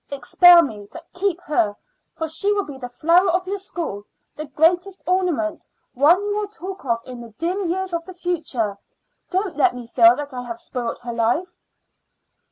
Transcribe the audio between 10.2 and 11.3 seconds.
I have spoilt her